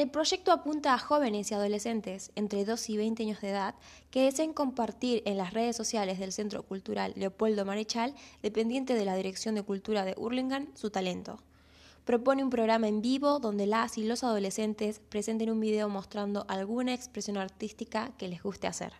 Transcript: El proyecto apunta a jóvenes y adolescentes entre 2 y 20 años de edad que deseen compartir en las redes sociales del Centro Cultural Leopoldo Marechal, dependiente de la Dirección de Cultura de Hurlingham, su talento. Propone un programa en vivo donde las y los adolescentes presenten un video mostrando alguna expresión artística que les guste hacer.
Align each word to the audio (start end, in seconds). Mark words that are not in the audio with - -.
El 0.00 0.10
proyecto 0.10 0.50
apunta 0.50 0.94
a 0.94 0.98
jóvenes 0.98 1.50
y 1.50 1.54
adolescentes 1.54 2.32
entre 2.34 2.64
2 2.64 2.88
y 2.88 2.96
20 2.96 3.22
años 3.22 3.42
de 3.42 3.50
edad 3.50 3.74
que 4.10 4.22
deseen 4.22 4.54
compartir 4.54 5.22
en 5.26 5.36
las 5.36 5.52
redes 5.52 5.76
sociales 5.76 6.18
del 6.18 6.32
Centro 6.32 6.62
Cultural 6.62 7.12
Leopoldo 7.16 7.66
Marechal, 7.66 8.14
dependiente 8.42 8.94
de 8.94 9.04
la 9.04 9.14
Dirección 9.14 9.56
de 9.56 9.62
Cultura 9.62 10.06
de 10.06 10.14
Hurlingham, 10.16 10.68
su 10.74 10.88
talento. 10.88 11.42
Propone 12.06 12.42
un 12.42 12.48
programa 12.48 12.88
en 12.88 13.02
vivo 13.02 13.40
donde 13.40 13.66
las 13.66 13.98
y 13.98 14.04
los 14.04 14.24
adolescentes 14.24 15.02
presenten 15.10 15.50
un 15.50 15.60
video 15.60 15.90
mostrando 15.90 16.46
alguna 16.48 16.94
expresión 16.94 17.36
artística 17.36 18.12
que 18.16 18.28
les 18.28 18.42
guste 18.42 18.68
hacer. 18.68 18.94